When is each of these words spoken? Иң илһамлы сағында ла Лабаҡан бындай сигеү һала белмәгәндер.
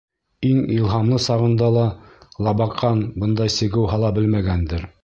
Иң 0.51 0.61
илһамлы 0.77 1.19
сағында 1.27 1.69
ла 1.77 1.85
Лабаҡан 2.49 3.05
бындай 3.25 3.57
сигеү 3.61 3.87
һала 3.95 4.15
белмәгәндер. 4.19 4.91